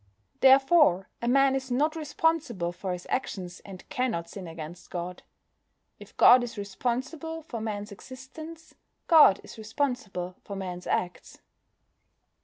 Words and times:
Therefore 0.39 1.09
a 1.21 1.27
man 1.27 1.53
is 1.53 1.69
not 1.69 1.95
responsible 1.95 2.71
for 2.71 2.91
his 2.91 3.05
actions, 3.11 3.59
and 3.59 3.87
cannot 3.89 4.27
sin 4.31 4.47
against 4.47 4.89
God. 4.89 5.21
_If 5.99 6.17
God 6.17 6.43
is 6.43 6.57
responsible 6.57 7.43
for 7.43 7.61
Man's 7.61 7.91
existence, 7.91 8.73
God 9.05 9.39
is 9.43 9.59
responsible 9.59 10.37
for 10.43 10.55
Man's 10.55 10.87
acts. 10.87 11.41